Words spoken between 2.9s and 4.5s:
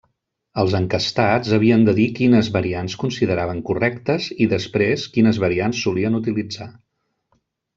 consideraven correctes i